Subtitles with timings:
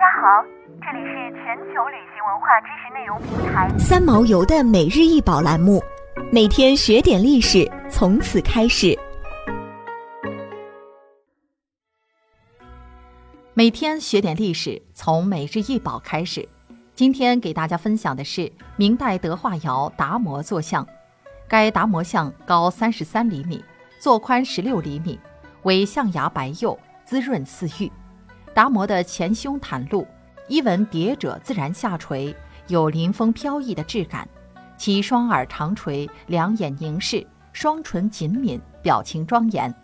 [0.00, 0.42] 家好，
[0.80, 5.78] 这里是全球旅行文化知识内容平台三毛游的每日一宝栏目，
[6.32, 8.98] 每天学点历史，从此开始。
[13.52, 16.48] 每天学点历史，从每日一宝开始。
[16.94, 20.86] 今天给大家分享的是明代德化窑达摩坐像。
[21.46, 23.62] 该达摩像高三十三厘米，
[23.98, 25.20] 座宽十六厘米，
[25.64, 27.92] 为象牙白釉，滋润似玉。
[28.60, 30.06] 达摩的前胸袒露，
[30.46, 34.28] 衣纹叠褶自然下垂，有临风飘逸的质感。
[34.76, 39.74] 其双耳长垂，两眼凝视，双唇紧抿，表情庄严。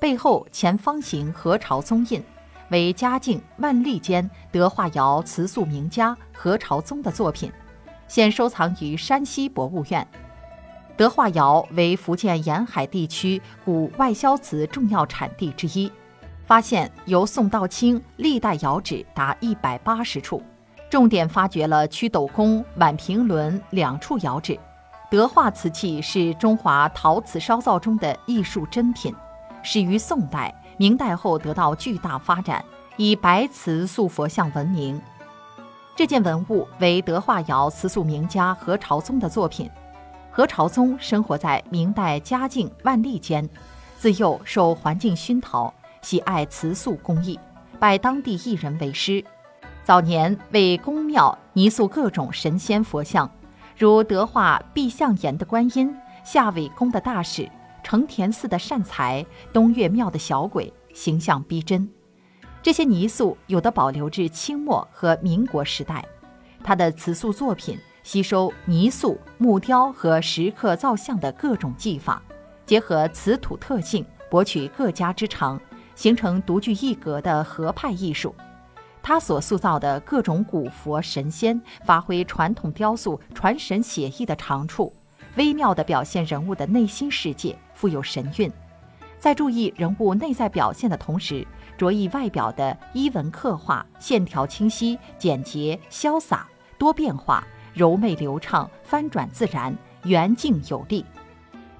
[0.00, 2.24] 背后前方形何朝宗印，
[2.70, 7.52] 为嘉靖、万历间德化窑瓷塑名家何朝宗的作品，
[8.08, 10.08] 现收藏于山西博物院。
[10.96, 15.92] 德化窑为福建沿海地区古外销瓷重要产地之一。
[16.46, 20.42] 发现由宋到清历代窑址达一百八十处，
[20.90, 24.58] 重点发掘了曲斗宫、宛平轮两处窑址。
[25.10, 29.14] 德化瓷器是中华陶瓷烧造中的艺术珍品，
[29.62, 32.62] 始于宋代，明代后得到巨大发展，
[32.96, 35.00] 以白瓷塑佛像闻名。
[35.96, 39.70] 这件文物为德化窑瓷塑名家何朝宗的作品。
[40.30, 43.48] 何朝宗生活在明代嘉靖、万历间，
[43.96, 45.72] 自幼受环境熏陶。
[46.04, 47.40] 喜爱瓷塑工艺，
[47.78, 49.24] 拜当地艺人为师。
[49.82, 53.30] 早年为宫庙泥塑各种神仙佛像，
[53.78, 57.50] 如德化碧相岩的观音、夏尾宫的大使、
[57.82, 61.88] 承田寺的善财、东岳庙的小鬼，形象逼真。
[62.62, 66.04] 这些泥塑有的保留至清末和民国时代。
[66.62, 72.22] 他的瓷塑作品吸收泥塑、木雕和石刻造像的各种技法，
[72.66, 75.58] 结合瓷土特性，博取各家之长。
[75.94, 78.34] 形成独具一格的合派艺术，
[79.02, 84.92] 他所塑造的各种古佛神仙，发挥传统雕塑传神写意的长处，
[85.36, 88.50] 微妙地表现人物的内心世界，富有神韵。
[89.18, 91.46] 在注意人物内在表现的同时，
[91.78, 96.46] 着意外表的衣纹刻画，线条清晰、简洁、潇洒、
[96.76, 97.42] 多变化、
[97.72, 101.04] 柔媚流畅、翻转自然、圆净有力。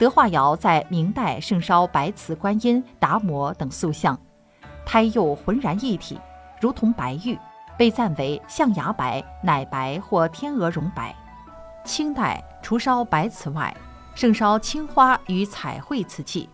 [0.00, 4.18] 德化窑在明代盛烧白瓷观音、达摩等塑像，
[4.86, 6.18] 胎釉浑然一体，
[6.58, 7.38] 如同白玉，
[7.76, 11.14] 被赞为象牙白、奶白或天鹅绒白。
[11.84, 13.76] 清代除烧白瓷外，
[14.14, 16.48] 盛烧青花与彩绘瓷器。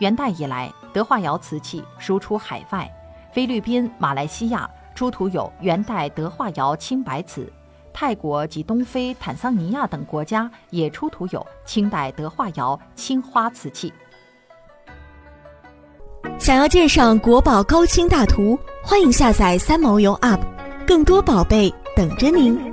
[0.00, 2.92] 元代以来，德化窑瓷器输出海外，
[3.30, 7.52] 菲律宾、马来西亚出土有元代德化窑青白瓷。
[7.92, 13.92] 泰国及东非、坦桑尼亚等国家也出土有清代德化窑青花瓷器。
[16.38, 20.40] 想要鉴赏国宝高清大图，欢迎下载三毛游 App，
[20.86, 22.69] 更多宝贝等着您。